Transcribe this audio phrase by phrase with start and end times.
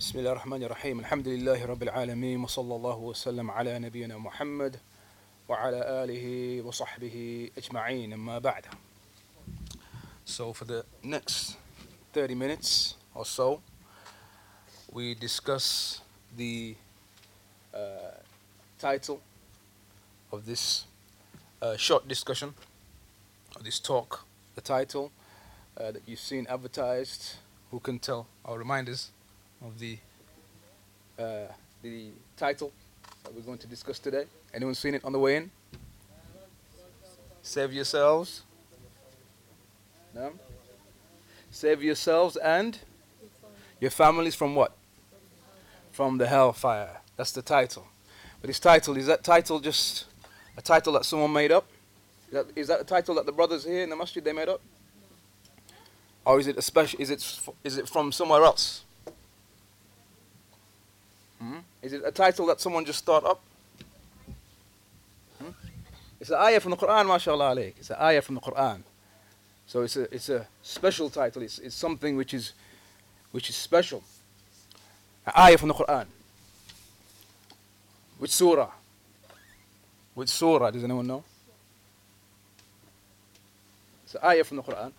[0.00, 4.80] بسم الله الرحمن الرحيم الحمد لله رب العالمين وصلى الله وسلم على نبينا محمد
[5.48, 6.26] وعلى آله
[6.66, 8.64] وصحبه أجمعين أما بعد
[10.24, 11.56] So for the next
[12.14, 13.60] 30 minutes or so
[14.90, 16.00] we discuss
[16.34, 16.76] the
[17.74, 18.16] uh,
[18.78, 19.20] title
[20.32, 20.86] of this
[21.60, 22.54] uh, short discussion
[23.54, 24.24] of this talk
[24.54, 25.12] the title
[25.76, 27.36] uh, that you've seen advertised
[27.70, 29.10] who can tell our reminders
[29.64, 29.98] of the
[31.18, 31.46] uh,
[31.82, 32.72] the title
[33.24, 34.24] that we're going to discuss today.
[34.54, 35.50] Anyone seen it on the way in?
[37.42, 38.42] Save yourselves.
[40.14, 40.32] No?
[41.50, 42.78] Save yourselves and
[43.80, 44.72] your families from what?
[45.92, 47.00] From the hellfire.
[47.16, 47.86] That's the title.
[48.40, 50.06] But this title, is that title just
[50.56, 51.66] a title that someone made up?
[52.28, 54.48] Is that, is that a title that the brothers here in the masjid they made
[54.48, 54.60] up?
[56.24, 58.84] Or is it a special is it is it from somewhere else?
[61.82, 63.40] Is it a title that someone just thought up?
[65.38, 65.50] Hmm?
[66.20, 67.74] It's an ayah from the Quran, mashallah alayk.
[67.78, 68.82] It's an ayah from the Quran.
[69.66, 71.42] So it's a, it's a special title.
[71.42, 72.52] It's, it's something which is,
[73.30, 74.02] which is special.
[75.26, 76.06] An ayah from the Quran.
[78.18, 78.70] Which surah?
[80.14, 80.70] Which surah?
[80.70, 81.24] Does anyone know?
[84.04, 84.92] It's an ayah from the Quran.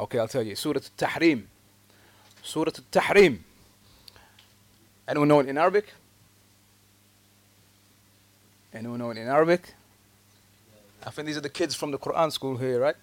[0.00, 0.56] Okay, I'll tell you.
[0.56, 1.44] Surah Al-Tahrim.
[2.42, 3.38] Surah Al-Tahrim.
[5.08, 5.86] Anyone know it in Arabic?
[8.73, 9.73] Anyone know it in Arabic?
[11.05, 12.95] I think these are the kids from the Quran school here, right?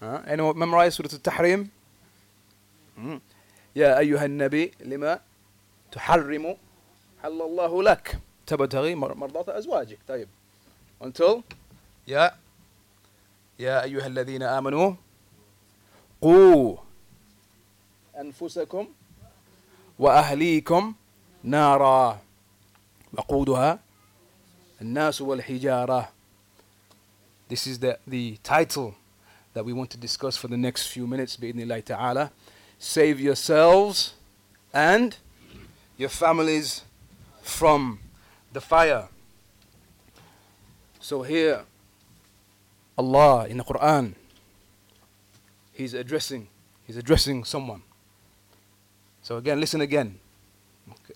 [0.00, 0.20] Huh?
[0.26, 1.70] Anyone memorize Surah Al-Tahrim?
[2.98, 3.20] Mm.
[3.76, 5.20] يا أيها النبي لما
[5.92, 6.56] تحرم
[7.22, 10.28] حل الله لك تبتغي مر- مرضات أزواجك طيب
[11.04, 11.40] until
[12.08, 12.36] يا
[13.58, 14.94] يا أيها الذين آمنوا
[16.20, 16.76] قوا
[18.20, 18.88] أنفسكم
[19.98, 20.94] وأهليكم
[21.44, 22.20] نارا
[23.12, 23.78] وقودها
[24.80, 26.08] الناس والحجارة
[27.48, 28.94] This is the, the title
[29.54, 32.30] that we want to discuss for the next few minutes بإذن الله تعالى
[32.78, 34.14] Save yourselves
[34.72, 35.16] and
[35.96, 36.82] your families
[37.42, 38.00] from
[38.52, 39.08] the fire
[41.00, 41.64] So here
[42.96, 44.14] Allah in the Quran
[45.72, 46.48] He's addressing
[46.86, 47.82] He's addressing someone
[49.22, 50.18] So again, listen again.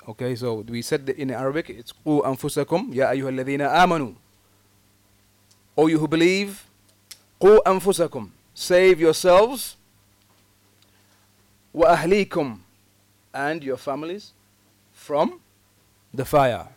[0.08, 4.14] Okay, so we said that in Arabic, it's قُوا أنفسكم يا أيها الذين آمنوا.
[5.76, 6.64] O you who believe,
[7.40, 8.30] قُوا أنفسكم.
[8.54, 9.76] Save yourselves.
[11.74, 12.58] وأهليكم.
[13.34, 14.32] And your families
[14.92, 15.40] from
[16.14, 16.68] the fire.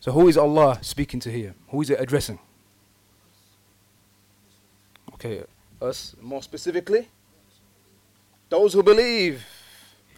[0.00, 1.54] So who is Allah speaking to here?
[1.68, 2.38] Who is it addressing?
[5.14, 5.44] Okay,
[5.80, 7.08] us more specifically.
[8.50, 9.44] Those who believe.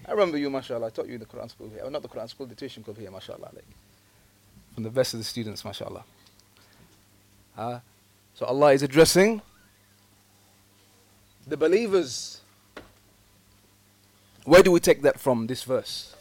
[0.07, 0.87] I remember you, mashallah.
[0.87, 1.81] I taught you in the Quran school here.
[1.83, 3.49] Oh, not the Quran school, the tuition club here, mashallah.
[3.53, 3.65] Like,
[4.73, 6.03] from the best of the students, mashallah.
[7.57, 7.79] Uh,
[8.33, 9.41] so Allah is addressing
[11.47, 12.41] the believers.
[14.45, 16.15] Where do we take that from, this verse?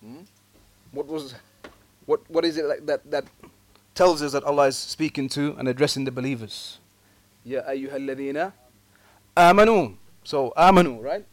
[0.00, 0.22] Hmm?
[0.92, 1.34] What was,
[2.06, 3.24] what, what is it like that, that
[3.94, 6.78] tells us that Allah is speaking to and addressing the believers?
[7.44, 8.52] Ya ayyuhalladhina
[9.36, 9.96] amanu.
[10.22, 11.24] So amanu, right?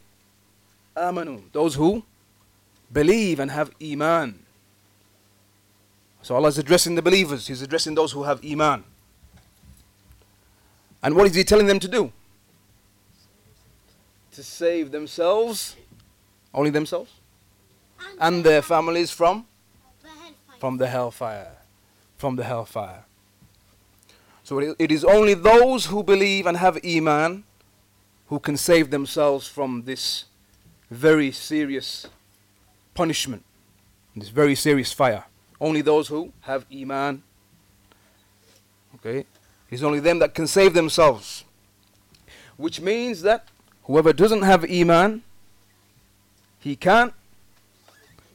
[0.97, 1.52] Amanu.
[1.52, 2.03] Those who
[2.91, 4.40] believe and have iman.
[6.22, 7.47] So Allah is addressing the believers.
[7.47, 8.84] He's addressing those who have iman.
[11.02, 12.12] And what is He telling them to do?
[14.31, 15.75] To save themselves,
[16.53, 17.12] only themselves,
[18.19, 19.46] and their families from
[20.59, 21.57] from the hellfire,
[22.18, 23.06] from the hellfire.
[24.44, 27.44] So it- it is only those who believe and have iman
[28.28, 30.25] who can save themselves from this
[30.90, 32.08] very serious
[32.94, 33.44] punishment,
[34.16, 35.25] this very serious fire.
[35.59, 37.24] Only those who have Iman.
[38.96, 39.25] Okay?
[39.70, 41.44] It's only them that can save themselves.
[42.56, 43.48] Which means that
[43.84, 45.24] whoever doesn't have Iman,
[46.60, 47.13] he can't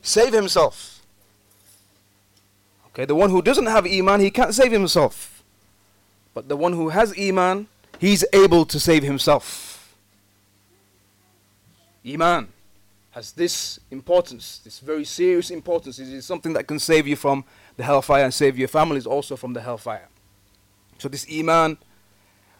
[0.02, 1.02] save himself.
[2.88, 5.42] Okay, the one who doesn't have Iman, he can't save himself.
[6.34, 7.68] But the one who has Iman,
[7.98, 9.71] he's able to save himself.
[12.06, 12.48] Iman
[13.12, 15.98] has this importance, this very serious importance.
[15.98, 17.44] It is something that can save you from
[17.76, 20.08] the hellfire and save your families also from the hellfire.
[20.98, 21.76] So this Iman,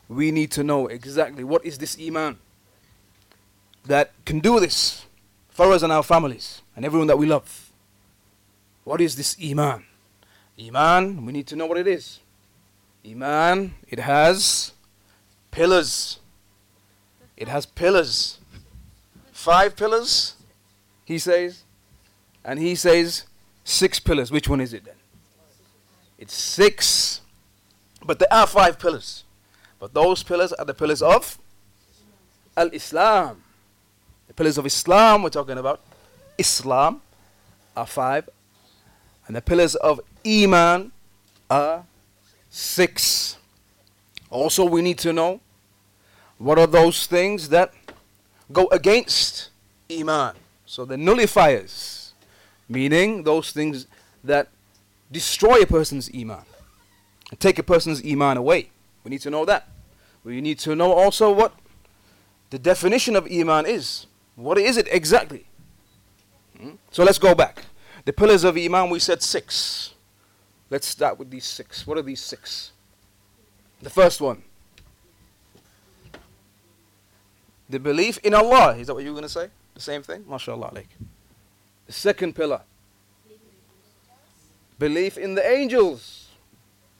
[0.08, 2.38] we need to know exactly what is this Iman
[3.86, 5.06] that can do this
[5.48, 7.72] for us and our families and everyone that we love.
[8.84, 9.84] What is this Iman?
[10.60, 12.20] Iman, we need to know what it is.
[13.08, 14.72] Iman, it has
[15.50, 16.18] pillars.
[17.36, 18.38] It has pillars
[19.42, 20.34] five pillars,
[21.04, 21.64] he says,
[22.44, 23.24] and he says
[23.64, 24.30] six pillars.
[24.30, 24.94] Which one is it then?
[26.16, 27.20] It's six,
[28.06, 29.24] but there are five pillars.
[29.80, 31.38] But those pillars are the pillars of
[32.56, 33.42] Al Islam.
[34.28, 35.80] The pillars of Islam we're talking about.
[36.38, 37.02] Islam
[37.76, 38.28] are five,
[39.26, 40.92] and the pillars of Iman
[41.50, 41.84] are
[42.48, 43.36] six.
[44.30, 45.40] Also, we need to know
[46.38, 47.72] what are those things that
[48.52, 49.50] go against
[49.90, 50.34] Iman.
[50.66, 52.12] So the nullifiers,
[52.68, 53.86] meaning those things
[54.24, 54.48] that
[55.10, 56.44] destroy a person's Iman
[57.30, 58.70] and take a person's Iman away.
[59.04, 59.68] We need to know that.
[60.24, 61.52] We need to know also what
[62.50, 64.06] the definition of Iman is.
[64.36, 65.46] What is it exactly?
[66.58, 66.72] Hmm?
[66.90, 67.64] So let's go back.
[68.04, 69.94] The pillars of Iman, we said six.
[70.70, 71.86] Let's start with these six.
[71.86, 72.72] What are these six?
[73.82, 74.42] The first one.
[77.72, 78.76] The belief in Allah.
[78.76, 79.48] Is that what you were going to say?
[79.72, 80.24] The same thing?
[80.24, 80.74] MashaAllah.
[80.74, 80.90] Like.
[81.86, 82.60] The second pillar.
[84.78, 86.28] Belief in the angels.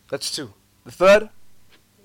[0.09, 0.55] That's two.
[0.87, 1.29] The third?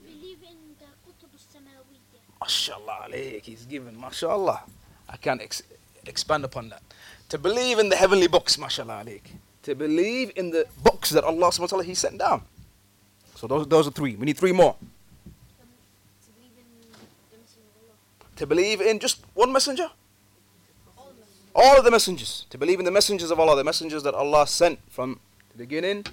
[0.04, 2.44] Believe in the Kutub al-Samawiyya.
[2.44, 3.10] MashaAllah.
[3.10, 3.46] Like.
[3.46, 3.96] He's given.
[3.96, 4.60] MashaAllah.
[5.08, 5.63] I can't ex-
[6.06, 6.81] expand upon that.
[7.30, 8.58] To believe in the heavenly books.
[8.58, 9.06] MashaAllah.
[9.06, 9.31] Like.
[9.63, 12.42] To believe in the books that Allah subhanahu wa ta'ala He sent down.
[13.36, 14.18] So those, those are three.
[14.18, 14.75] We need three more.
[14.75, 16.98] To believe in the
[17.31, 17.96] Messenger of Allah.
[18.38, 19.89] To believe in just one messenger?
[21.56, 22.45] All of the messengers.
[22.51, 25.19] To believe in the messengers of Allah, the messengers that Allah sent from
[25.51, 26.06] the beginning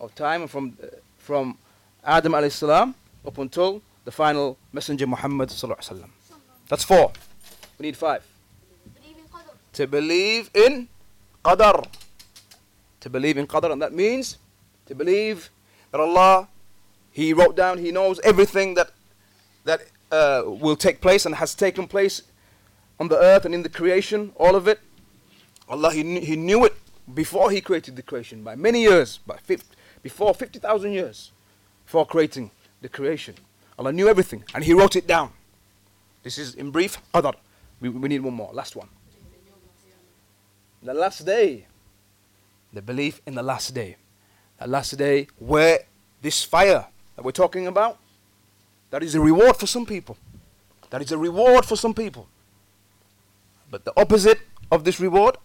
[0.00, 0.86] of time and from, uh,
[1.16, 1.56] from
[2.04, 2.94] Adam alayhi salam
[3.26, 6.10] up until the final messenger Muhammad sallallahu wasallam.
[6.68, 7.10] That's four.
[7.78, 8.22] We need five.
[9.72, 10.88] To believe in
[11.42, 11.86] Qadar.
[13.00, 14.36] To believe in Qadar, and that means
[14.86, 15.50] to believe
[15.90, 16.48] that Allah,
[17.12, 18.90] He wrote down, He knows everything that
[19.64, 19.80] that
[20.10, 22.22] uh, will take place and has taken place
[22.98, 24.80] on the earth and in the creation, all of it.
[25.68, 26.74] Allah, He knew, he knew it
[27.14, 29.64] before He created the creation by many years, by fif-
[30.02, 31.32] before 50,000 years,
[31.84, 32.50] before creating
[32.80, 33.34] the creation.
[33.78, 35.32] Allah knew everything and He wrote it down.
[36.22, 37.34] This is in brief Qadar.
[37.80, 38.88] We, we need one more, last one.
[40.82, 41.66] The last day.
[42.72, 43.96] The belief in the last day.
[44.60, 45.80] The last day where
[46.22, 46.86] this fire
[47.16, 47.98] that we're talking about,
[48.90, 50.16] that is a reward for some people.
[50.90, 52.28] That is a reward for some people.
[53.70, 54.40] But the opposite
[54.70, 55.36] of this reward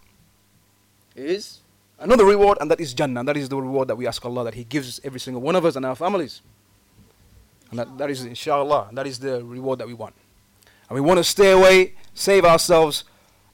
[1.16, 1.60] is
[2.00, 3.24] another reward, and that is Jannah.
[3.24, 5.66] That is the reward that we ask Allah that He gives every single one of
[5.66, 6.42] us and our families.
[7.72, 10.14] And that, that is, inshallah, that is the reward that we want.
[10.90, 13.06] And we want to stay away, save ourselves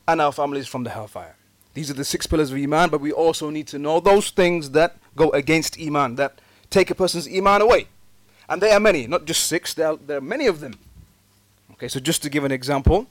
[0.07, 1.35] and our families from the hellfire.
[1.73, 4.71] These are the six pillars of Iman, but we also need to know those things
[4.71, 6.41] that go against Iman, that
[6.71, 7.87] take a person's Iman away.
[8.49, 10.75] And there are many, not just six, there are, there are many of them.
[11.73, 13.07] Okay, so just to give an example,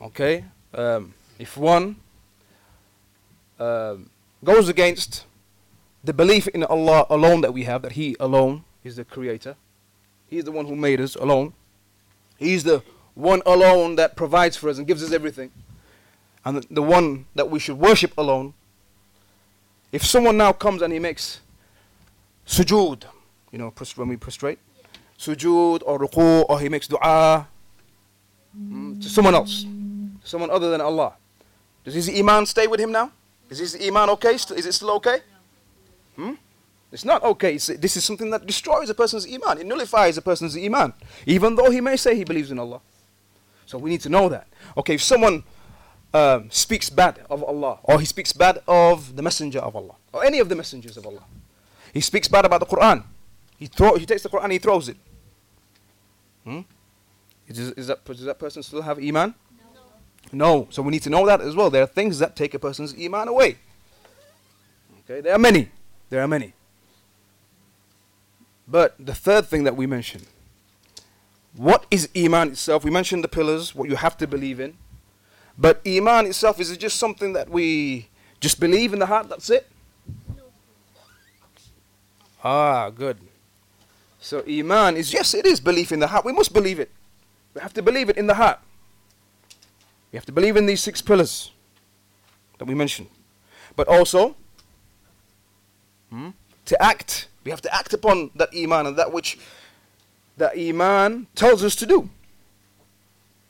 [0.00, 0.44] okay,
[0.74, 1.96] um, if one
[3.58, 4.10] um,
[4.44, 5.24] goes against
[6.04, 9.56] the belief in Allah alone that we have, that He alone is the Creator,
[10.28, 11.52] He is the one who made us alone,
[12.38, 12.82] He's the
[13.14, 15.50] one alone that provides for us and gives us everything,
[16.44, 18.54] and the one that we should worship alone.
[19.90, 21.40] If someone now comes and he makes
[22.46, 23.04] sujood,
[23.52, 24.58] you know, when we prostrate,
[25.18, 27.46] sujood or ruku, or he makes dua
[28.58, 29.66] mm, to someone else,
[30.24, 31.12] someone other than Allah,
[31.84, 33.12] does his iman stay with him now?
[33.50, 34.34] Is his iman okay?
[34.34, 35.18] Is it still okay?
[36.16, 36.32] Hmm?
[36.90, 37.54] It's not okay.
[37.54, 39.58] It's, this is something that destroys a person's iman.
[39.58, 40.92] It nullifies a person's iman,
[41.26, 42.80] even though he may say he believes in Allah.
[43.66, 44.46] So we need to know that.
[44.76, 45.44] Okay, if someone
[46.14, 50.24] um, speaks bad of Allah, or he speaks bad of the messenger of Allah, or
[50.24, 51.24] any of the messengers of Allah,
[51.92, 53.04] he speaks bad about the Quran.
[53.62, 54.96] He throw, he takes the Quran, and he throws it.
[56.42, 56.62] Hmm?
[57.46, 59.36] Is, is that, does that person still have iman?
[60.32, 60.64] No.
[60.64, 60.66] no.
[60.70, 61.70] So we need to know that as well.
[61.70, 63.58] There are things that take a person's iman away.
[65.04, 65.68] Okay, there are many.
[66.10, 66.54] There are many.
[68.66, 70.26] But the third thing that we mentioned,
[71.54, 72.82] what is iman itself?
[72.82, 74.76] We mentioned the pillars, what you have to believe in.
[75.56, 78.08] But iman itself is it just something that we
[78.40, 79.28] just believe in the heart?
[79.28, 79.68] That's it.
[80.36, 80.42] No.
[82.42, 83.18] Ah, good.
[84.22, 86.24] So iman is yes, it is belief in the heart.
[86.24, 86.90] We must believe it.
[87.54, 88.60] We have to believe it in the heart.
[90.12, 91.50] We have to believe in these six pillars
[92.58, 93.08] that we mentioned.
[93.74, 94.36] But also,
[96.08, 96.30] hmm,
[96.66, 97.26] to act.
[97.44, 99.38] We have to act upon that iman and that which
[100.36, 102.08] that iman tells us to do.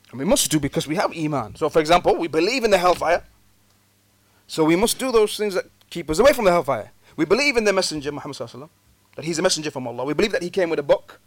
[0.09, 1.55] And we must do because we have iman.
[1.55, 3.23] So, for example, we believe in the hellfire.
[4.47, 6.91] So we must do those things that keep us away from the hellfire.
[7.15, 8.35] We believe in the messenger Muhammad
[9.15, 10.05] that he's a messenger from Allah.
[10.05, 11.19] We believe that he came with a book.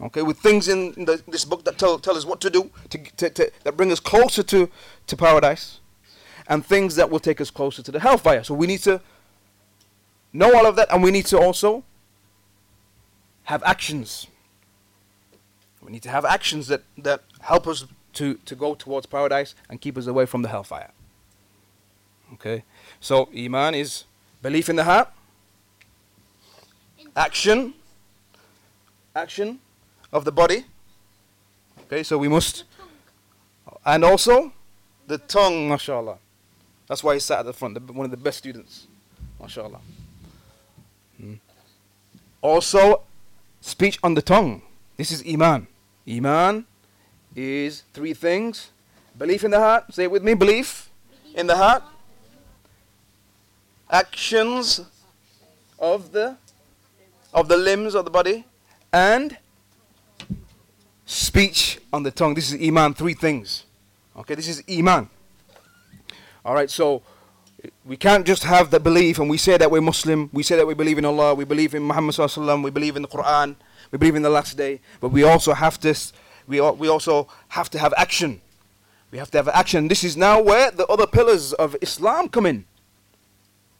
[0.00, 2.70] Okay, with things in, in the, this book that tell, tell us what to do,
[2.90, 4.70] to, to, to, that bring us closer to,
[5.06, 5.80] to paradise,
[6.48, 8.44] and things that will take us closer to the hellfire.
[8.44, 9.00] So we need to
[10.34, 11.82] know all of that, and we need to also
[13.44, 14.26] have actions.
[15.80, 19.80] We need to have actions that, that help us to, to go towards paradise and
[19.80, 20.90] keep us away from the hellfire.
[22.34, 22.64] Okay?
[23.00, 24.04] So, Iman is
[24.42, 25.10] belief in the heart,
[27.16, 27.74] action,
[29.14, 29.58] action
[30.12, 30.64] of the body.
[31.86, 32.64] Okay, so we must,
[33.84, 34.52] and also
[35.06, 36.18] the tongue, mashallah.
[36.86, 38.86] That's why he sat at the front, one of the best students,
[39.40, 39.80] mashallah.
[41.18, 41.34] Hmm.
[42.42, 43.02] Also,
[43.60, 44.62] speech on the tongue.
[44.96, 45.66] This is Iman.
[46.08, 46.66] Iman
[47.34, 48.70] is three things
[49.18, 50.90] belief in the heart, say it with me belief
[51.34, 51.82] in the heart,
[53.90, 54.80] actions
[55.78, 56.36] of the
[57.36, 58.46] of the limbs of the body
[58.92, 59.36] and
[61.04, 62.34] speech on the tongue.
[62.34, 63.66] This is iman three things.
[64.16, 65.08] Okay this is iman.
[66.44, 67.02] All right so
[67.84, 70.66] we can't just have the belief and we say that we're muslim we say that
[70.66, 72.16] we believe in allah we believe in muhammad
[72.62, 73.56] we believe in the quran
[73.90, 75.92] we believe in the last day but we also have to
[76.46, 78.40] we, we also have to have action.
[79.10, 79.88] We have to have action.
[79.88, 82.64] This is now where the other pillars of islam come in.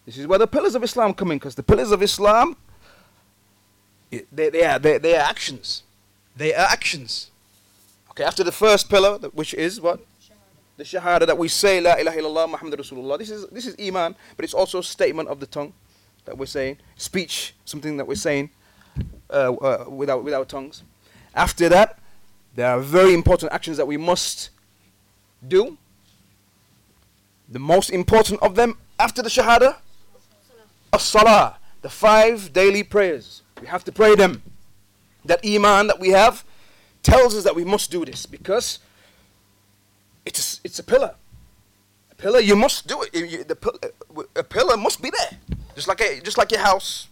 [0.06, 2.56] This is where the pillars of Islam come in, because the pillars of Islam,
[4.32, 5.82] they, they, are, they, they are actions.
[6.37, 7.30] They are actions.
[8.11, 10.00] Okay, after the first pillar, which is what?
[10.76, 13.18] The shahada that we say, La ilaha illallah Muhammad Rasulullah.
[13.18, 15.73] This is, this is iman, but it's also a statement of the tongue
[16.26, 16.76] that we're saying.
[16.96, 18.50] Speech, something that we're saying
[19.30, 20.82] uh, uh, without, with tongues.
[21.35, 21.99] After that,
[22.54, 24.50] there are very important actions that we must
[25.46, 25.78] do.
[27.49, 29.76] The most important of them after the shahada
[30.92, 33.42] as-salah, the five daily prayers.
[33.60, 34.42] We have to pray them.
[35.24, 36.44] That iman that we have
[37.04, 38.80] tells us that we must do this because
[40.24, 41.14] it's it's a pillar.
[42.10, 43.14] A pillar, you must do it.
[43.14, 43.56] You, the,
[44.34, 45.38] a pillar must be there,
[45.76, 47.06] just like a, just like your house.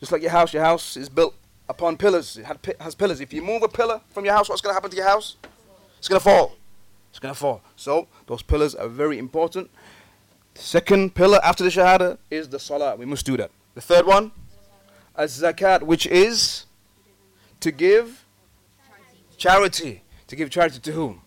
[0.00, 1.34] Just like your house, your house is built
[1.68, 2.38] upon pillars.
[2.38, 2.46] It
[2.80, 3.20] has pillars.
[3.20, 5.36] If you move a pillar from your house, what's going to happen to your house?
[5.98, 6.56] It's going to fall.
[7.10, 7.60] It's going to fall.
[7.76, 9.70] So those pillars are very important.
[10.54, 12.96] Second pillar after the Shahada is the Salah.
[12.96, 13.50] We must do that.
[13.74, 14.30] The third one,
[15.16, 16.66] as zakat, which is
[17.60, 18.24] to give
[19.36, 20.02] charity.
[20.28, 21.22] To give charity to whom?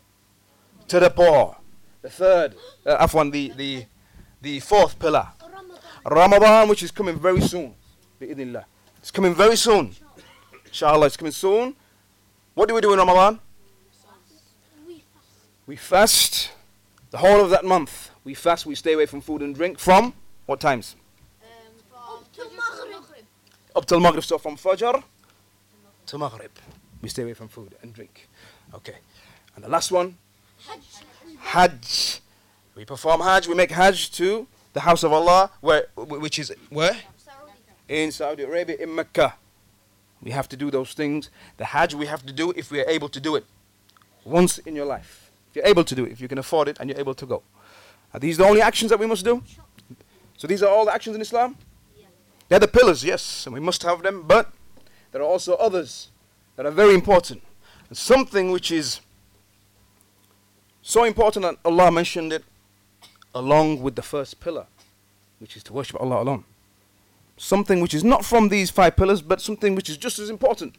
[0.87, 1.57] To the poor.
[2.01, 3.85] The third, uh, Afwan, the, the,
[4.41, 5.27] the fourth pillar.
[6.05, 7.75] Ramadan, which is coming very soon.
[8.19, 9.93] It's coming very soon.
[10.65, 11.75] Inshallah, it's coming soon.
[12.53, 13.39] What do we do in Ramadan?
[15.65, 16.51] We fast
[17.11, 18.09] the whole of that month.
[18.23, 20.13] We fast, we stay away from food and drink from
[20.45, 20.95] what times?
[23.77, 23.83] From Maghrib.
[23.83, 25.03] Up till Maghrib, so from Fajr
[26.07, 26.51] to Maghrib.
[27.01, 28.27] We stay away from food and drink.
[28.73, 28.95] Okay.
[29.55, 30.17] And the last one?
[31.39, 32.21] Hajj.
[32.75, 36.97] We perform Hajj, we make Hajj to the house of Allah, where, which is where?
[37.87, 39.35] In Saudi Arabia, in Mecca.
[40.23, 41.29] We have to do those things.
[41.57, 43.45] The Hajj we have to do if we are able to do it.
[44.25, 45.31] Once in your life.
[45.51, 47.25] If you're able to do it, if you can afford it and you're able to
[47.25, 47.43] go.
[48.13, 49.43] Are these the only actions that we must do?
[50.37, 51.57] So these are all the actions in Islam?
[52.48, 54.52] They're the pillars, yes, and we must have them, but
[55.10, 56.08] there are also others
[56.56, 57.42] that are very important.
[57.88, 59.00] And something which is
[60.82, 62.44] so important that Allah mentioned it
[63.34, 64.66] along with the first pillar,
[65.38, 66.44] which is to worship Allah alone.
[67.36, 70.74] Something which is not from these five pillars, but something which is just as important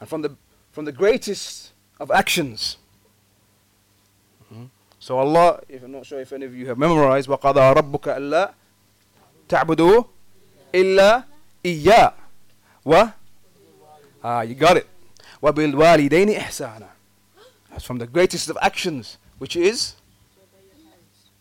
[0.00, 0.34] and from the,
[0.72, 2.78] from the greatest of actions.
[5.00, 8.52] So Allah, if I'm not sure if any of you have memorized, وَقَضَى رَبُّكَ أَلَّا
[9.48, 10.06] تَعْبُدُوا
[10.73, 11.25] illa
[11.63, 12.13] iya.
[12.83, 13.13] Wa?
[14.23, 14.87] Ah, you got it.
[15.41, 16.89] Wa bil walidaini ihsana.
[17.69, 19.95] That's from the greatest of actions, which is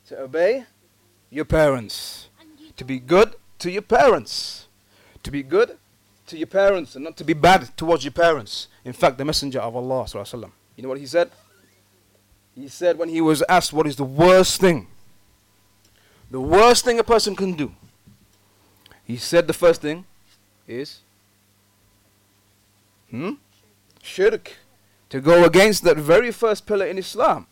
[0.07, 0.65] to obey
[1.31, 2.29] your parents,
[2.77, 4.67] to be good to your parents,
[5.23, 5.77] to be good
[6.27, 8.69] to your parents, and not to be bad towards your parents.
[8.85, 10.07] In fact, the Messenger of Allah,
[10.77, 11.31] you know what he said?
[12.55, 14.89] He said when he was asked, What is the worst thing?
[16.31, 17.73] The worst thing a person can do
[19.12, 20.06] he said the first thing
[20.68, 21.02] is
[23.10, 23.34] hmm?
[24.02, 24.54] shirk.
[25.10, 27.48] To go against that very first pillar in Islam.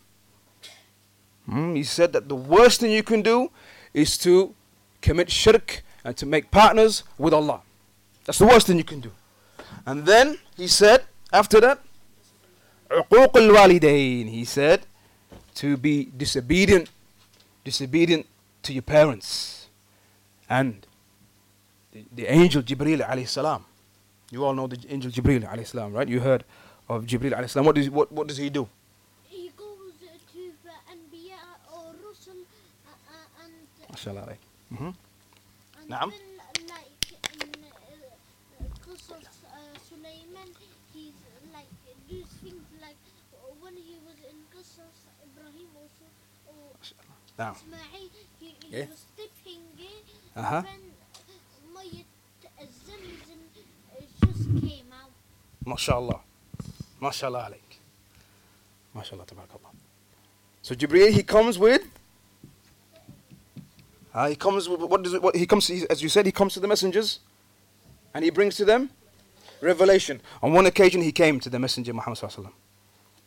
[1.49, 1.73] Hmm?
[1.73, 3.49] He said that the worst thing you can do
[3.93, 4.53] is to
[5.01, 7.61] commit shirk and to make partners with Allah.
[8.25, 9.11] That's the worst thing you can do.
[9.85, 11.79] And then he said, after that,
[12.91, 14.29] عقوق الوالدين.
[14.29, 14.85] He said,
[15.55, 16.89] to be disobedient,
[17.63, 18.27] disobedient
[18.63, 19.67] to your parents.
[20.49, 20.85] And
[21.92, 23.64] the, the angel Jibreel alayhi salam,
[24.30, 26.08] You all know the angel Jibril alayhi salam, right?
[26.08, 26.44] You heard
[26.88, 27.66] of Jibril alayhi salam.
[27.66, 28.68] What does, what, what does he do?
[29.28, 31.40] He goes uh, to the Anbiya
[31.72, 32.38] or Rusul
[32.86, 34.26] uh, uh, and MashaAllah.
[34.28, 34.42] alayk.
[34.72, 34.94] Mhm.
[35.80, 36.10] and Naam.
[36.10, 37.06] then like
[37.42, 40.50] in uh, Qasas uh, Sulaiman,
[40.94, 41.18] he's
[41.52, 41.66] like
[42.08, 42.98] does things like
[43.34, 46.06] uh, when he was in Qasas Ibrahim also
[46.46, 48.86] or Ismail, he, he Yeah.
[48.90, 50.02] was stepping in,
[50.36, 50.60] Uh-huh.
[50.62, 50.82] then
[51.74, 52.06] Mayat
[52.86, 55.10] Zamzam uh, just came out.
[55.70, 56.20] MashaAllah.
[57.00, 57.70] MashaAllah alayk.
[58.96, 59.72] MashaAllah, tabarakallah.
[60.62, 61.82] So Jibreel, he comes with.
[64.12, 66.32] Uh, he comes with what does it, what he comes he, as you said he
[66.32, 67.20] comes to the messengers,
[68.12, 68.90] and he brings to them
[69.60, 70.20] revelation.
[70.42, 72.50] On one occasion he came to the messenger Muhammad sallallahu.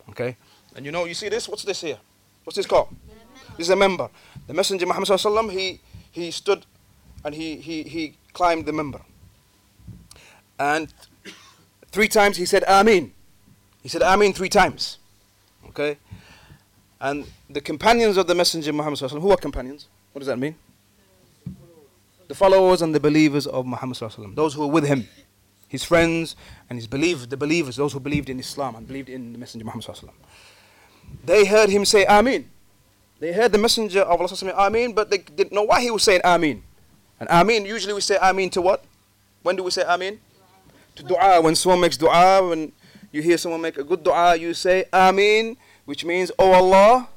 [0.09, 0.35] Okay,
[0.75, 1.47] and you know you see this.
[1.47, 1.99] What's this here?
[2.43, 2.89] What's this called?
[3.57, 4.09] This is a minbar.
[4.47, 5.79] The messenger Muhammad sallallahu he
[6.11, 6.65] he stood,
[7.23, 9.03] and he he he climbed the minbar.
[10.59, 10.93] And
[11.93, 13.13] three times he said Amin.
[13.81, 14.97] He said Amin three times.
[15.69, 15.97] Okay?
[16.99, 19.87] And the companions of the Messenger Muhammad, who are companions?
[20.11, 20.55] What does that mean?
[22.27, 23.97] The followers and the believers of Muhammad,
[24.35, 25.07] those who were with him,
[25.67, 26.35] his friends
[26.69, 29.65] and his believers, the believers, those who believed in Islam and believed in the Messenger
[29.65, 30.09] Muhammad.
[31.25, 32.49] They heard him say Amin.
[33.19, 36.03] They heard the Messenger of Allah say Amin, but they didn't know why he was
[36.03, 36.63] saying Amin.
[37.19, 38.83] And Amin, usually we say Amin to what?
[39.43, 40.19] When do we say Amin?
[40.95, 41.41] To dua.
[41.41, 42.71] When someone makes dua, when
[43.11, 47.09] you hear someone make a good dua, you say Amin, which means, Oh Allah,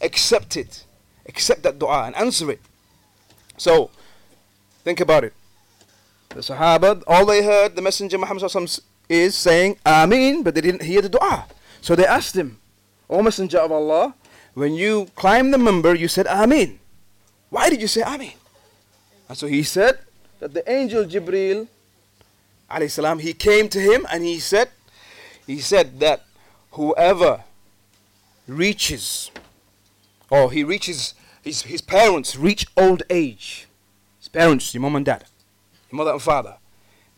[0.00, 0.84] accept it.
[1.26, 2.60] Accept that dua and answer it.
[3.56, 3.90] So,
[4.84, 5.32] think about it.
[6.30, 8.42] The Sahaba, all they heard the Messenger Muhammad
[9.08, 11.46] is saying Amin, but they didn't hear the dua.
[11.80, 12.58] So they asked him,
[13.08, 14.14] O Messenger of Allah,
[14.54, 16.78] when you climbed the minbar, you said Amin.
[17.50, 18.34] Why did you say Amin?
[19.28, 19.98] And so he said
[20.38, 21.66] that the angel Jibreel
[22.88, 24.70] salam, he came to him and he said,
[25.46, 26.24] he said that
[26.72, 27.44] whoever
[28.46, 29.30] reaches,
[30.30, 33.66] or he reaches, his, his parents reach old age,
[34.18, 35.24] his parents, your mom and dad,
[35.90, 36.56] your mother and father,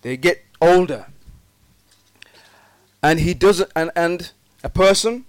[0.02, 1.06] they get older,
[3.02, 4.32] and he doesn't, and, and
[4.64, 5.24] a person,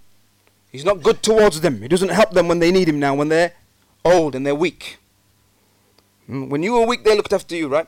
[0.71, 3.29] he's not good towards them, he doesn't help them when they need him now, when
[3.29, 3.53] they're
[4.05, 4.97] old and they're weak.
[6.29, 7.87] Mm, When you were weak, they looked after you, right?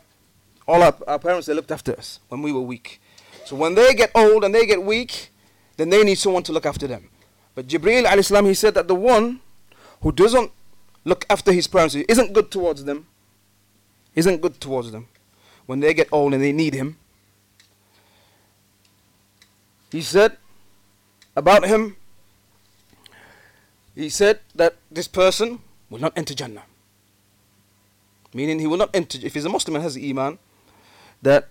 [0.67, 3.01] All our, our parents, they looked after us when we were weak.
[3.45, 5.29] So when they get old and they get weak,
[5.77, 7.09] then they need someone to look after them.
[7.53, 9.41] But Jibreel alayhi salam, he said that the one
[10.01, 10.51] who doesn't
[11.03, 13.05] look after his parents, he isn't good towards them,
[14.15, 15.07] isn't good towards them,
[15.65, 16.97] when they get old and they need him,
[19.91, 20.37] he said
[21.35, 21.95] about him,
[23.93, 26.63] he said that this person will not enter Jannah.
[28.33, 30.37] Meaning he will not enter, if he's a Muslim and has Iman,
[31.25, 31.49] that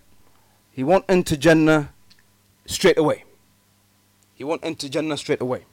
[0.70, 1.90] he won't enter Jannah
[2.66, 3.24] straight away.
[4.34, 5.66] He won't enter Jannah straight away.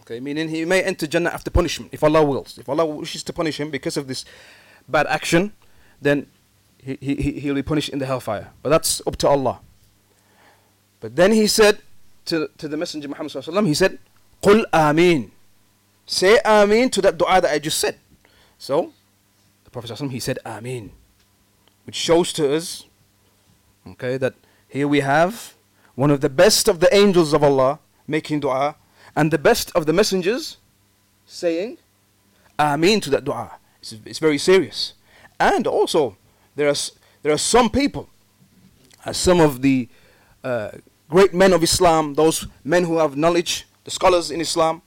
[0.00, 2.58] Okay, meaning he may enter Jannah after punishment, if Allah wills.
[2.58, 4.24] If Allah wishes to punish him because of this
[4.88, 5.52] bad action,
[6.00, 6.26] then
[6.82, 8.50] he, he, he- he'll be punished in the hellfire.
[8.62, 9.60] But that's up to Allah.
[11.00, 11.78] But then he said
[12.26, 13.32] to, to the Messenger Muhammad,
[13.66, 13.98] he said,
[14.42, 15.30] Qul Ameen.
[16.06, 17.96] Say Ameen to that dua that I just said.
[18.58, 18.92] So,
[19.64, 20.90] the Prophet he said Ameen,
[21.90, 22.86] which shows to us,
[23.84, 24.34] okay, that
[24.68, 25.54] here we have
[25.96, 28.76] one of the best of the angels of Allah making dua,
[29.16, 30.58] and the best of the messengers
[31.26, 31.78] saying
[32.60, 33.58] Ameen to that dua.
[33.80, 34.92] It's, it's very serious.
[35.40, 36.16] And also,
[36.54, 36.76] there are,
[37.22, 38.08] there are some people,
[39.04, 39.88] as some of the
[40.44, 40.70] uh,
[41.08, 44.80] great men of Islam, those men who have knowledge, the scholars in Islam,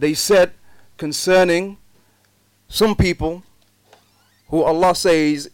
[0.00, 0.50] they said
[0.96, 1.76] concerning
[2.68, 3.44] some people
[4.48, 5.48] who Allah says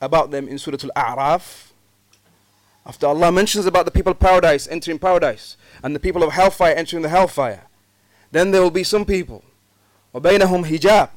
[0.00, 1.72] about them in Surah Al-A'raf.
[2.84, 6.72] After Allah mentions about the people of paradise entering paradise and the people of hellfire
[6.74, 7.64] entering the hellfire,
[8.30, 9.42] then there will be some people,
[10.14, 11.10] وَبَيْنَهُمْ hijab.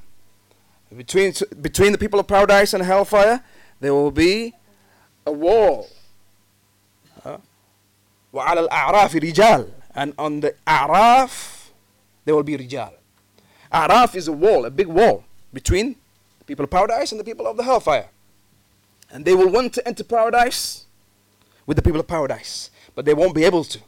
[0.95, 3.43] Between, between the people of paradise and hellfire,
[3.79, 4.53] there will be
[5.25, 5.87] a wall.
[7.23, 7.37] Huh?
[8.33, 11.69] وَعَلَى الْأَعْرَافِ رِجَالٌ And on the A'raf,
[12.25, 12.93] there will be rijal.
[13.71, 15.23] A'raf is a wall, a big wall
[15.53, 15.95] between
[16.39, 18.09] the people of paradise and the people of the hellfire.
[19.14, 20.86] And they will want to enter paradise
[21.66, 23.78] with the people of paradise, but they won't be able to.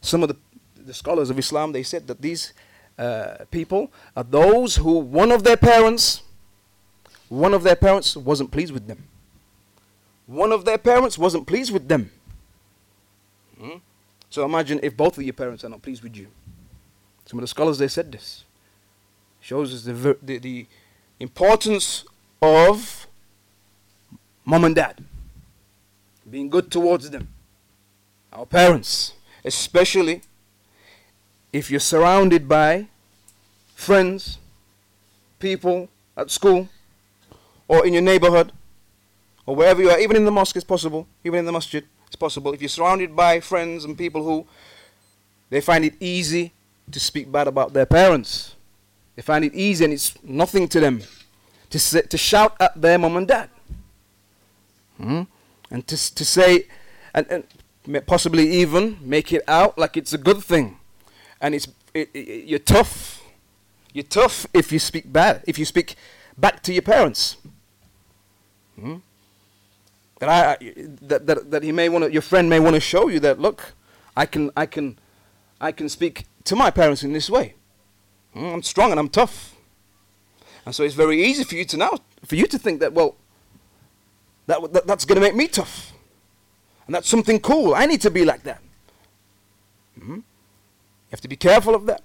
[0.00, 0.36] Some of the,
[0.76, 2.52] the scholars of Islam they said that these
[2.98, 6.22] uh, people are those who one of their parents,
[7.28, 9.04] one of their parents wasn't pleased with them.
[10.26, 12.10] One of their parents wasn't pleased with them.
[13.58, 13.78] Hmm?
[14.30, 16.26] So imagine if both of your parents are not pleased with you.
[17.24, 18.44] Some of the scholars they said this
[19.40, 20.66] shows us the, the, the
[21.20, 22.04] importance
[22.42, 23.07] of
[24.48, 25.04] mom and dad.
[26.30, 27.28] being good towards them.
[28.32, 29.12] Our parents,
[29.44, 30.22] especially
[31.52, 32.88] if you're surrounded by
[33.74, 34.38] friends,
[35.38, 36.68] people at school,
[37.66, 38.52] or in your neighborhood,
[39.44, 42.16] or wherever you are, even in the mosque, it's possible, even in the masjid, it's
[42.16, 42.54] possible.
[42.54, 44.46] If you're surrounded by friends and people who
[45.50, 46.52] they find it easy
[46.90, 48.56] to speak bad about their parents,
[49.14, 51.02] they find it easy and it's nothing to them
[51.68, 53.50] to, say, to shout at their mom and dad.
[54.98, 55.22] Hmm?
[55.70, 56.66] And to, to say,
[57.14, 57.26] and,
[57.86, 60.78] and possibly even make it out like it's a good thing.
[61.40, 63.22] And it's, it, it, you're tough.
[63.92, 65.96] You're tough if you speak bad, if you speak
[66.36, 67.36] back to your parents.
[68.78, 68.96] Hmm?
[70.20, 73.20] That, I, that, that, that he may want your friend may want to show you
[73.20, 73.74] that, look,
[74.16, 74.98] I can, I can,
[75.60, 77.54] I can speak to my parents in this way.
[78.34, 78.46] Hmm?
[78.46, 79.54] I'm strong and I'm tough.
[80.66, 83.16] And so it's very easy for you to now, for you to think that, well,
[84.48, 85.92] that, that that's going to make me tough.
[86.86, 87.74] And that's something cool.
[87.74, 88.60] I need to be like that.
[90.00, 90.14] Mm-hmm.
[90.14, 92.00] You have to be careful of that.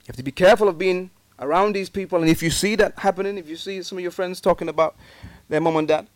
[0.00, 2.20] You have to be careful of being around these people.
[2.20, 4.96] And if you see that happening, if you see some of your friends talking about
[5.48, 6.06] their mom and dad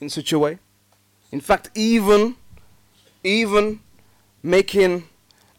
[0.00, 0.58] in such a way,
[1.32, 2.36] in fact, even,
[3.24, 3.80] even
[4.42, 5.04] making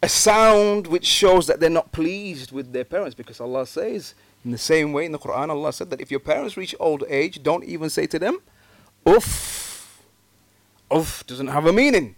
[0.04, 4.14] a sound which shows that they're not pleased with their parents, because Allah says,
[4.46, 7.04] in the same way, in the Quran, Allah said that if your parents reach old
[7.08, 8.40] age, don't even say to them,
[9.06, 10.02] uff.
[10.90, 12.16] Uff doesn't have a meaning.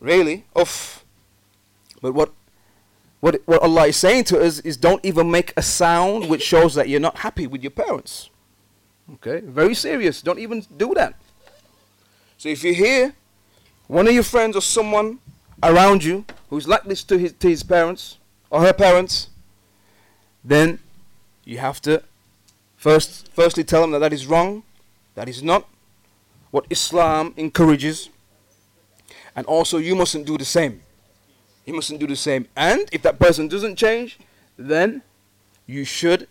[0.00, 1.04] Really, uff.
[2.00, 2.32] But what,
[3.20, 6.74] what, what Allah is saying to us is don't even make a sound which shows
[6.74, 8.30] that you're not happy with your parents.
[9.14, 10.22] Okay, very serious.
[10.22, 11.14] Don't even do that.
[12.38, 13.14] So if you hear
[13.86, 15.18] one of your friends or someone
[15.62, 18.18] around you who's like this to his, to his parents
[18.50, 19.28] or her parents,
[20.44, 20.78] then
[21.44, 22.02] you have to
[22.76, 24.64] first, firstly tell them that that is wrong,
[25.14, 25.68] that is not
[26.52, 28.08] what Islam encourages,
[29.34, 30.82] and also you mustn't do the same.
[31.66, 32.46] You mustn't do the same.
[32.54, 34.18] And if that person doesn't change,
[34.56, 35.02] then
[35.66, 36.28] you should,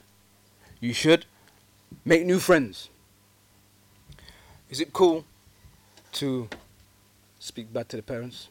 [0.80, 1.26] you should
[2.06, 2.88] make new friends.
[4.70, 5.26] Is it cool
[6.14, 6.48] to
[7.40, 8.48] speak bad to the parents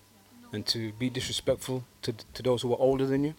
[0.52, 3.34] and to be disrespectful to, to those who are older than you?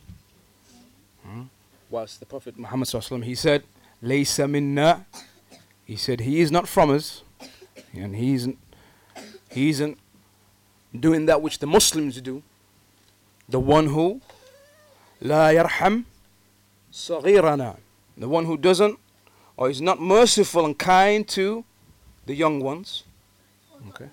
[1.23, 1.43] Hmm?
[1.91, 2.87] was the Prophet Muhammad
[3.23, 3.63] he said,
[4.01, 5.05] Laysa minna.
[5.85, 7.21] He said, he is not from us.
[7.92, 8.58] And he isn't,
[9.50, 9.98] he isn't
[10.98, 12.42] doing that which the Muslims do.
[13.48, 14.20] The one who
[15.20, 16.04] la yarham
[16.92, 17.76] saghirana.
[18.16, 18.98] The one who doesn't
[19.56, 21.64] or is not merciful and kind to
[22.26, 23.04] the young ones.
[23.88, 24.08] Okay.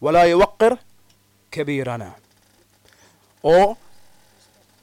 [0.00, 0.78] ولا يوقر
[1.52, 2.14] كبيرنا.
[3.42, 3.76] Or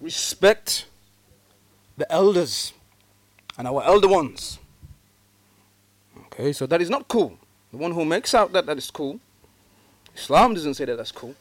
[0.02, 0.86] respect
[1.98, 2.74] the elders
[3.58, 4.60] and our elder ones.
[6.28, 7.38] Okay, so that is not cool.
[7.73, 9.19] The one who makes out that that is cool,
[10.15, 11.35] Islam doesn't say that that's cool.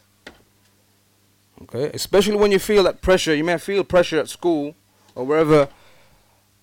[1.63, 4.73] Okay, especially when you feel that pressure, you may feel pressure at school
[5.13, 5.67] or wherever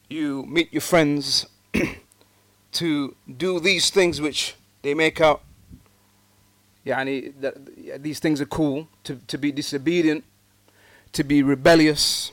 [0.08, 1.46] you meet your friends
[2.72, 5.42] to do these things which they make out
[6.88, 10.24] yani, that these things are cool, to, to be disobedient,
[11.12, 12.32] to be rebellious,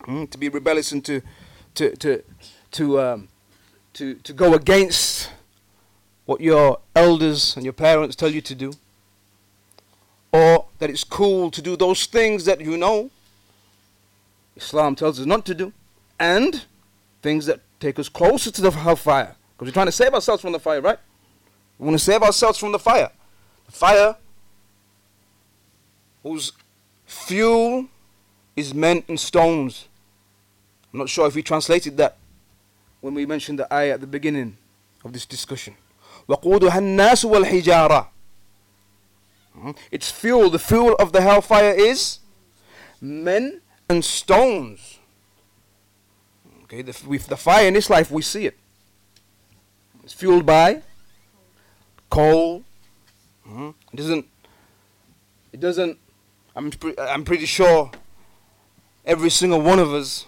[0.00, 1.22] mm, to be rebellious and to
[1.74, 2.22] to to
[2.72, 3.28] to um,
[3.94, 5.30] to to go against
[6.32, 8.72] what your elders and your parents tell you to do,
[10.32, 13.10] or that it's cool to do those things that you know
[14.56, 15.74] Islam tells us not to do,
[16.18, 16.64] and
[17.20, 19.36] things that take us closer to the hellfire.
[19.52, 20.98] Because we're trying to save ourselves from the fire, right?
[21.78, 23.10] We want to save ourselves from the fire.
[23.66, 24.16] The fire
[26.22, 26.52] whose
[27.04, 27.88] fuel
[28.56, 29.86] is men and stones.
[30.94, 32.16] I'm not sure if we translated that
[33.02, 34.56] when we mentioned the ayah at the beginning
[35.04, 35.74] of this discussion.
[36.27, 38.07] وَقُودُهَا النَّاسُ وَالْحِجَارَةِ
[39.53, 39.71] hmm?
[39.91, 42.19] Its fuel, the fuel of the hellfire is
[43.01, 44.99] men and stones.
[46.63, 48.57] Okay, the, with the fire in this life, we see it.
[50.03, 50.81] It's fueled by
[52.09, 52.63] coal.
[53.45, 53.69] Hmm?
[53.93, 54.25] It doesn't.
[55.53, 55.97] It doesn't.
[56.55, 56.71] I'm.
[56.71, 57.91] Pre- I'm pretty sure
[59.05, 60.25] every single one of us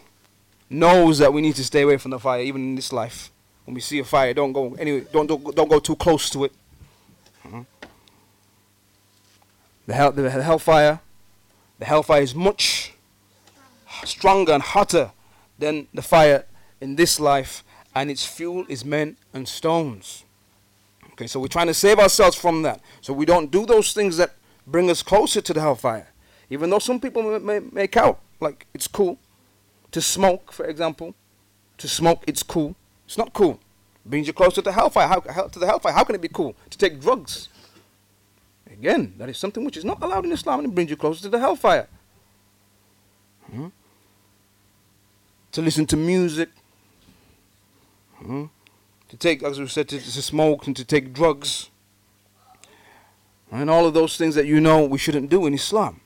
[0.70, 3.32] knows that we need to stay away from the fire, even in this life.
[3.65, 5.07] When we see a fire, don't go anyway.
[5.13, 6.53] Don't don't, don't go too close to it.
[9.87, 11.01] The hell, the hellfire,
[11.79, 12.95] the hellfire is much
[14.05, 15.11] stronger and hotter
[15.59, 16.47] than the fire
[16.81, 17.63] in this life,
[17.95, 20.25] and its fuel is men and stones.
[21.13, 24.17] Okay, so we're trying to save ourselves from that, so we don't do those things
[24.17, 24.35] that
[24.67, 26.09] bring us closer to the hellfire.
[26.49, 29.19] Even though some people may, may make out like it's cool,
[29.93, 31.15] to smoke, for example,
[31.79, 32.75] to smoke, it's cool.
[33.07, 33.61] It's not cool.
[34.07, 35.09] Brings you closer to hellfire.
[35.09, 35.93] How, to the hellfire.
[35.93, 36.55] How can it be cool?
[36.71, 37.49] To take drugs.
[38.71, 41.23] Again, that is something which is not allowed in Islam and it brings you closer
[41.23, 41.89] to the hellfire.
[43.51, 43.69] Hmm?
[45.53, 46.51] To listen to music,
[48.19, 48.47] hmm?
[49.09, 51.71] to take, as we said, to, to smoke and to take drugs,
[53.51, 56.01] and all of those things that you know we shouldn't do in Islam.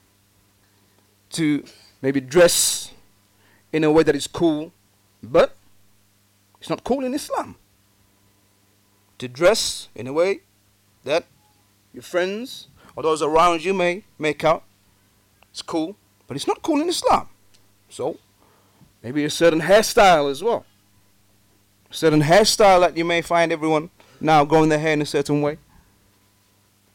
[1.31, 1.65] To
[2.03, 2.93] maybe dress
[3.73, 4.73] in a way that is cool,
[5.23, 5.57] but
[6.61, 7.57] it's not cool in Islam.
[9.19, 10.41] To dress in a way
[11.05, 11.25] that
[11.93, 14.65] your friends or those around you may make out
[15.51, 17.29] it's cool, but it's not cool in Islam.
[17.89, 18.19] So,
[19.03, 20.65] maybe a certain hairstyle as well.
[21.91, 23.91] A certain hairstyle that you may find everyone
[24.21, 25.59] now growing their hair in a certain way.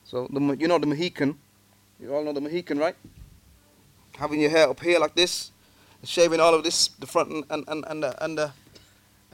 [0.06, 1.38] So, the, you know the Mohican.
[2.00, 2.96] You all know the Mohican, right?
[4.18, 5.52] Having your hair up here like this,
[6.04, 8.52] shaving all of this, the front and, and, and, and the, and, the,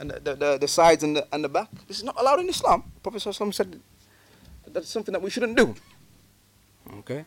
[0.00, 1.68] and the, the, the sides and the, and the back.
[1.86, 2.82] This is not allowed in Islam.
[3.02, 3.78] Prophet Sallallahu said
[4.66, 5.74] that's something that we shouldn't do.
[6.98, 7.24] Okay?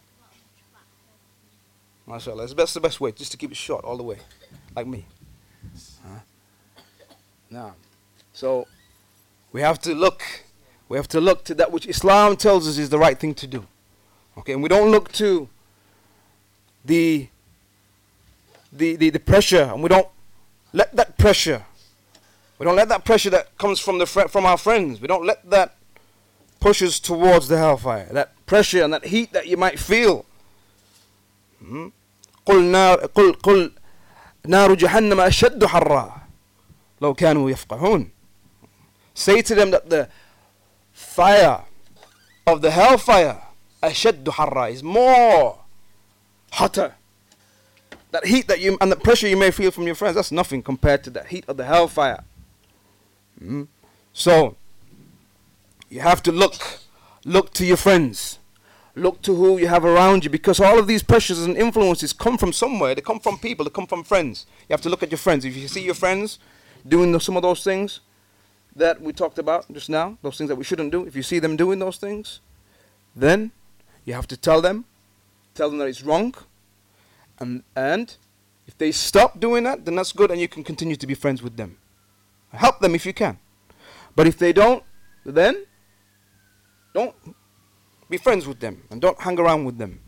[2.07, 2.55] MashaAllah.
[2.55, 4.17] That's the best way, just to keep it short all the way,
[4.75, 5.05] like me.
[6.05, 6.19] Huh?
[7.49, 7.75] Now,
[8.33, 8.67] so
[9.51, 10.23] we have to look.
[10.89, 13.47] We have to look to that which Islam tells us is the right thing to
[13.47, 13.65] do.
[14.37, 15.47] Okay, and we don't look to
[16.83, 17.27] the
[18.71, 20.07] the, the, the pressure, and we don't
[20.73, 21.65] let that pressure.
[22.58, 25.00] We don't let that pressure that comes from the from our friends.
[25.00, 25.76] We don't let that
[26.60, 28.08] push us towards the hellfire.
[28.12, 30.24] That pressure and that heat that you might feel.
[32.46, 33.72] قل نار قل قل
[34.46, 36.22] نار جهنم أشد حرا
[37.00, 38.10] لو كانوا يفقهون
[39.14, 40.08] Say to them that the
[40.92, 41.64] fire
[42.46, 43.42] of the hellfire
[43.84, 45.58] أشد حرا is more
[46.52, 46.94] hotter
[48.12, 50.62] that heat that you and the pressure you may feel from your friends that's nothing
[50.62, 52.24] compared to the heat of the hellfire
[53.43, 53.67] mm.
[54.13, 54.55] so
[55.89, 56.55] you have to look
[57.25, 58.39] look to your friends.
[58.95, 62.37] Look to who you have around you because all of these pressures and influences come
[62.37, 62.93] from somewhere.
[62.93, 63.65] They come from people.
[63.65, 64.45] They come from friends.
[64.69, 65.45] You have to look at your friends.
[65.45, 66.37] If you see your friends
[66.87, 68.01] doing the, some of those things
[68.75, 71.37] that we talked about just now those things that we shouldn't do if you see
[71.37, 72.39] them doing those things
[73.15, 73.51] then
[74.03, 74.83] you have to tell them
[75.53, 76.33] tell them that it's wrong.
[77.39, 78.15] And, and
[78.67, 81.41] if they stop doing that, then that's good and you can continue to be friends
[81.41, 81.77] with them.
[82.53, 83.39] Help them if you can.
[84.15, 84.83] But if they don't,
[85.25, 85.65] then
[86.93, 87.15] don't
[88.09, 90.01] be friends with them and don't hang around with them.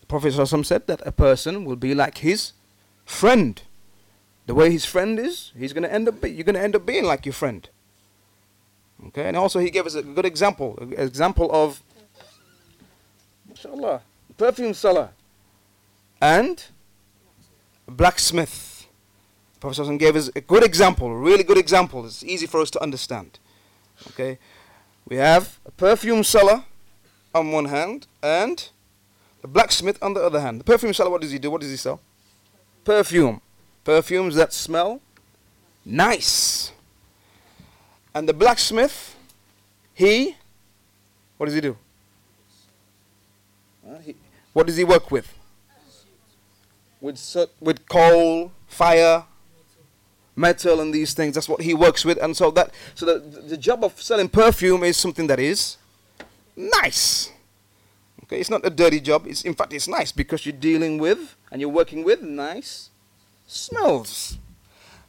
[0.00, 0.32] The Prophet
[0.64, 2.52] said that a person will be like his
[3.04, 3.62] friend.
[4.46, 7.04] The way his friend is, he's to end up be, you're to end up being
[7.04, 7.68] like your friend.
[9.08, 11.82] Okay, and also he gave us a good example, an example of,
[13.48, 14.02] inshallah,
[14.36, 15.10] perfume seller
[16.20, 16.64] and
[17.86, 18.71] blacksmith.
[19.62, 22.04] Prophet gave us a good example, a really good example.
[22.04, 23.38] It's easy for us to understand.
[24.08, 24.40] Okay,
[25.08, 26.64] we have a perfume seller
[27.32, 28.68] on one hand and
[29.40, 30.58] the blacksmith on the other hand.
[30.58, 31.48] The perfume seller, what does he do?
[31.48, 32.00] What does he sell?
[32.82, 33.40] Perfume.
[33.84, 35.00] Perfumes that smell
[35.84, 36.72] nice.
[38.16, 39.14] And the blacksmith,
[39.94, 40.34] he,
[41.36, 41.76] what does he do?
[44.52, 45.32] What does he work with?
[47.00, 49.24] with with coal, fire,
[50.36, 51.34] metal, and these things.
[51.34, 54.82] That's what he works with, and so that so the the job of selling perfume
[54.82, 55.76] is something that is
[56.56, 57.30] nice.
[58.24, 59.26] Okay, it's not a dirty job.
[59.26, 62.90] It's in fact it's nice because you're dealing with and you're working with nice
[63.46, 64.38] smells.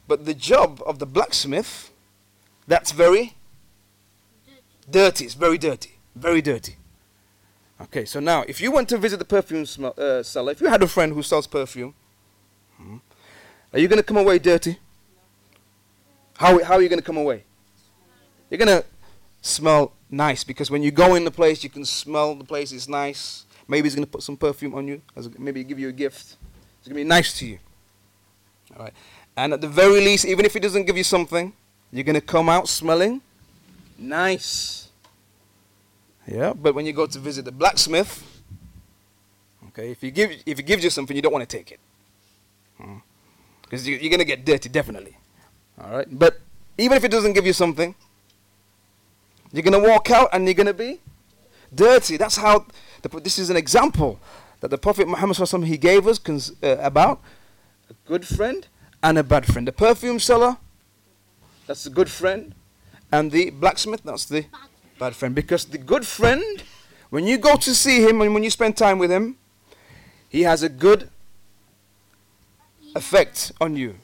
[0.06, 1.90] But the job of the blacksmith,
[2.66, 3.34] that's very
[4.90, 5.24] dirty.
[5.24, 5.98] It's very dirty.
[6.14, 6.76] Very dirty.
[7.80, 9.66] Okay, so now, if you went to visit the perfume
[9.98, 11.94] uh, seller, if you had a friend who sells perfume,
[12.76, 12.98] hmm,
[13.72, 14.78] are you going to come away dirty?
[16.36, 17.44] How, how are you going to come away?
[18.50, 18.84] You're going to
[19.40, 22.88] smell nice because when you go in the place, you can smell the place is
[22.88, 23.46] nice.
[23.68, 25.00] Maybe he's going to put some perfume on you,
[25.38, 26.36] maybe give you a gift.
[26.78, 27.58] It's going to be nice to you.
[28.76, 28.92] All right.
[29.36, 31.52] And at the very least, even if he doesn't give you something,
[31.90, 33.22] you're going to come out smelling
[33.98, 34.88] nice.
[36.26, 38.42] Yeah, but when you go to visit the blacksmith,
[39.68, 41.80] okay, if he give if he gives you something, you don't want to take it,
[43.62, 43.92] because hmm.
[43.92, 45.16] you're gonna get dirty definitely.
[45.80, 46.40] All right, but
[46.78, 47.94] even if it doesn't give you something,
[49.52, 51.00] you're gonna walk out and you're gonna be
[51.74, 52.16] dirty.
[52.16, 52.66] That's how.
[53.02, 54.18] The, this is an example
[54.60, 57.20] that the Prophet Muhammad he gave us cons, uh, about
[57.90, 58.66] a good friend
[59.02, 59.68] and a bad friend.
[59.68, 60.56] The perfume seller,
[61.66, 62.54] that's the good friend,
[63.12, 64.46] and the blacksmith, that's the
[64.98, 65.34] bad friend.
[65.34, 66.62] Because the good friend,
[67.10, 69.36] when you go to see him and when you spend time with him,
[70.30, 71.10] he has a good
[72.96, 73.96] effect on you,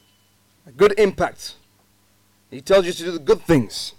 [0.67, 1.55] a good impact.
[2.51, 3.93] He tells you to do the good things.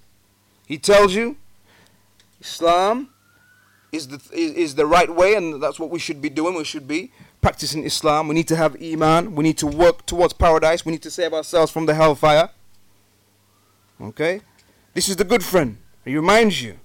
[0.67, 1.37] He tells you
[2.41, 3.09] Islam
[3.91, 6.55] is the, is, is the right way, and that's what we should be doing.
[6.55, 8.29] We should be practicing Islam.
[8.29, 9.35] We need to have Iman.
[9.35, 10.85] We need to work towards paradise.
[10.85, 12.51] We need to save ourselves from the hellfire.
[14.01, 14.43] Okay?
[14.95, 15.79] This is the good friend.
[16.05, 16.79] He reminds you.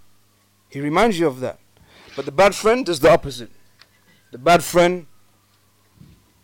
[0.70, 1.60] He reminds you of that.
[2.16, 3.52] But the bad friend does the opposite.
[4.32, 5.06] The bad friend,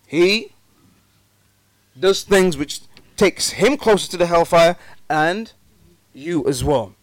[0.08, 0.54] he
[2.00, 2.82] does things which
[3.18, 4.76] takes him closer to the hellfire
[5.14, 5.54] and
[6.12, 6.96] you as well.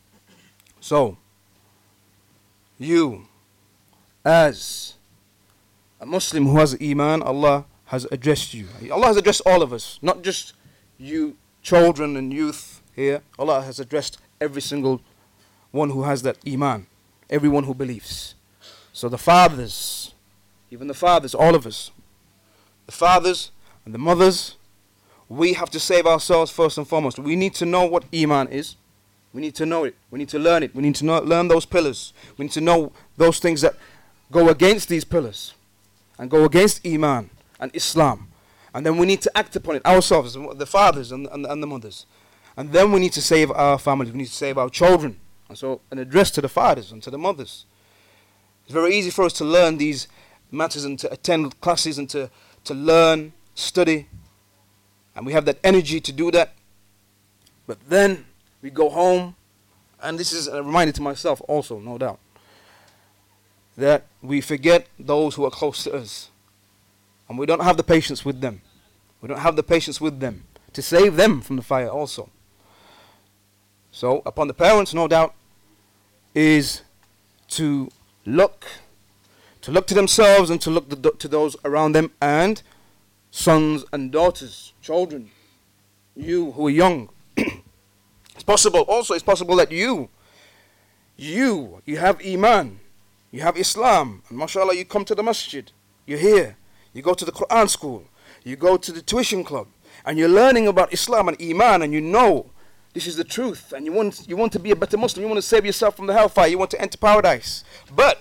[0.80, 1.16] So,
[2.76, 3.28] you,
[4.24, 4.94] as
[6.00, 8.66] a Muslim who has Iman, Allah has addressed you.
[8.90, 10.54] Allah has addressed all of us, not just
[10.98, 13.22] you, children and youth here.
[13.38, 15.00] Allah has addressed every single
[15.70, 16.86] one who has that Iman,
[17.28, 18.34] everyone who believes.
[18.92, 20.14] So the fathers,
[20.72, 21.92] even the fathers, all of us,
[22.86, 23.52] the fathers
[23.84, 24.56] and the mothers,
[25.30, 27.18] we have to save ourselves first and foremost.
[27.20, 28.74] We need to know what Iman is.
[29.32, 29.94] We need to know it.
[30.10, 30.74] We need to learn it.
[30.74, 32.12] We need to know, learn those pillars.
[32.36, 33.76] We need to know those things that
[34.32, 35.54] go against these pillars
[36.18, 38.26] and go against Iman and Islam.
[38.74, 41.66] And then we need to act upon it ourselves, the fathers and, and, and the
[41.68, 42.06] mothers.
[42.56, 44.10] And then we need to save our families.
[44.10, 45.20] We need to save our children.
[45.48, 47.66] And so, an address to the fathers and to the mothers.
[48.64, 50.08] It's very easy for us to learn these
[50.50, 52.30] matters and to attend classes and to,
[52.64, 54.08] to learn, study.
[55.14, 56.54] And we have that energy to do that.
[57.66, 58.24] But then
[58.62, 59.36] we go home,
[60.02, 62.18] and this is a reminder to myself also, no doubt,
[63.76, 66.30] that we forget those who are close to us.
[67.28, 68.62] And we don't have the patience with them.
[69.20, 72.30] We don't have the patience with them to save them from the fire also.
[73.92, 75.34] So, upon the parents, no doubt,
[76.34, 76.82] is
[77.48, 77.90] to
[78.24, 78.66] look,
[79.62, 82.62] to look to themselves and to look to those around them, and
[83.30, 85.30] sons and daughters, children,
[86.16, 90.08] you who are young, it's possible, also, it's possible that you,
[91.16, 92.80] you, you have Iman,
[93.30, 95.70] you have Islam, and mashallah, you come to the masjid,
[96.06, 96.56] you're here,
[96.92, 98.04] you go to the Quran school,
[98.44, 99.68] you go to the tuition club,
[100.04, 102.50] and you're learning about Islam and Iman, and you know
[102.92, 105.28] this is the truth, and you want, you want to be a better Muslim, you
[105.28, 107.62] want to save yourself from the hellfire, you want to enter paradise.
[107.94, 108.20] But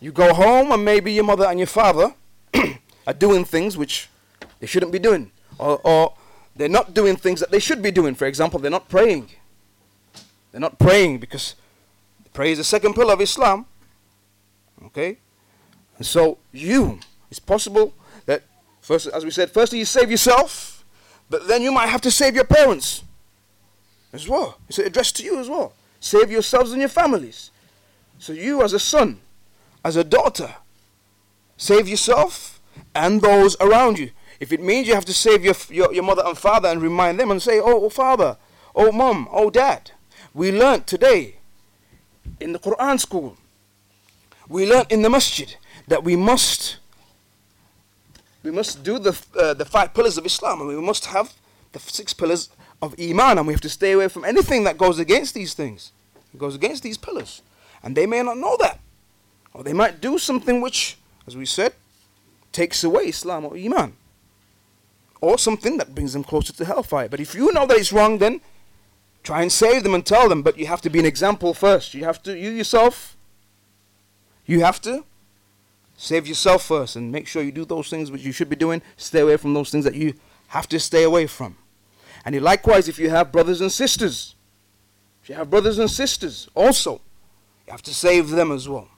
[0.00, 2.14] you go home, and maybe your mother and your father
[3.06, 4.08] are doing things which
[4.60, 6.14] they shouldn't be doing, or, or
[6.54, 8.14] they're not doing things that they should be doing.
[8.14, 9.30] For example, they're not praying.
[10.52, 11.54] They're not praying because
[12.32, 13.66] prayer is the second pillar of Islam.
[14.86, 15.18] Okay?
[15.96, 16.98] And so you,
[17.30, 17.94] it's possible
[18.26, 18.42] that
[18.80, 20.84] first as we said, firstly you save yourself,
[21.28, 23.04] but then you might have to save your parents
[24.12, 24.58] as well.
[24.68, 25.74] It's addressed to you as well.
[26.00, 27.50] Save yourselves and your families.
[28.18, 29.20] So you as a son,
[29.84, 30.54] as a daughter,
[31.56, 32.60] save yourself
[32.94, 34.10] and those around you.
[34.40, 37.20] If it means you have to save your, your, your mother and father and remind
[37.20, 38.38] them and say, oh, oh father,
[38.74, 39.90] oh mom, oh dad,
[40.32, 41.36] we learnt today
[42.40, 43.36] in the Quran school,
[44.48, 45.54] we learnt in the masjid
[45.86, 46.78] that we must
[48.42, 51.34] we must do the, uh, the five pillars of Islam and we must have
[51.72, 52.48] the six pillars
[52.80, 55.92] of Iman and we have to stay away from anything that goes against these things.
[56.32, 57.42] It goes against these pillars.
[57.82, 58.80] And they may not know that.
[59.52, 61.74] Or they might do something which, as we said,
[62.50, 63.92] takes away Islam or Iman
[65.20, 67.08] or something that brings them closer to hellfire.
[67.08, 68.40] But if you know that it's wrong, then
[69.22, 70.42] try and save them and tell them.
[70.42, 71.94] But you have to be an example first.
[71.94, 73.16] You have to, you yourself,
[74.46, 75.04] you have to
[75.96, 78.80] save yourself first and make sure you do those things which you should be doing.
[78.96, 80.14] Stay away from those things that you
[80.48, 81.56] have to stay away from.
[82.24, 84.34] And likewise, if you have brothers and sisters,
[85.22, 87.00] if you have brothers and sisters also,
[87.66, 88.88] you have to save them as well.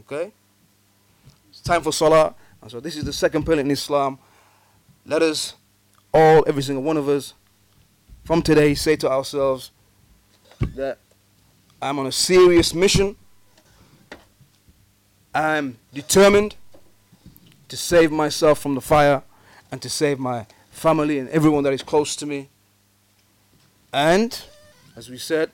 [0.00, 0.32] Okay?
[1.50, 2.34] It's time for Salah.
[2.62, 4.18] And so this is the second pillar in Islam
[5.06, 5.54] let us
[6.12, 7.34] all, every single one of us,
[8.24, 9.70] from today say to ourselves
[10.74, 10.98] that
[11.82, 13.16] I'm on a serious mission.
[15.34, 16.56] I'm determined
[17.68, 19.22] to save myself from the fire
[19.70, 22.48] and to save my family and everyone that is close to me.
[23.92, 24.40] And,
[24.96, 25.50] as we said,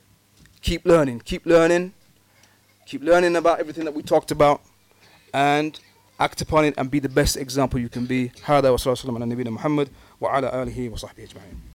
[0.62, 1.94] keep learning, keep learning,
[2.86, 4.62] keep learning about everything that we talked about.
[5.34, 5.78] And
[6.19, 9.15] act upon it and be the best example you can be هذا وصلى الله وسلم
[9.15, 9.89] على نبينا محمد
[10.21, 11.59] وعلى آله وصحبه أجمعين